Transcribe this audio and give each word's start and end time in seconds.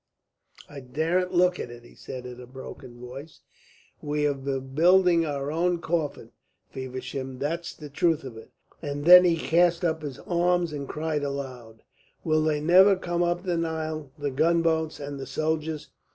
"I 0.67 0.79
daren't 0.79 1.31
look 1.31 1.59
at 1.59 1.69
it," 1.69 1.83
he 1.83 1.93
said 1.93 2.25
in 2.25 2.41
a 2.41 2.47
broken 2.47 2.99
voice. 2.99 3.41
"We 4.01 4.23
have 4.23 4.43
been 4.43 4.73
building 4.73 5.27
our 5.27 5.51
own 5.51 5.77
coffin, 5.77 6.31
Feversham, 6.71 7.37
that's 7.37 7.71
the 7.75 7.87
truth 7.87 8.23
of 8.23 8.35
it." 8.35 8.49
And 8.81 9.05
then 9.05 9.25
he 9.25 9.37
cast 9.37 9.85
up 9.85 10.01
his 10.01 10.17
arms 10.17 10.73
and 10.73 10.89
cried 10.89 11.21
aloud: 11.23 11.83
"Will 12.23 12.41
they 12.41 12.59
never 12.59 12.95
come 12.95 13.21
up 13.21 13.43
the 13.43 13.57
Nile, 13.57 14.11
the 14.17 14.31
gunboats 14.31 14.99
and 14.99 15.19
the 15.19 15.27
soldiers? 15.27 15.89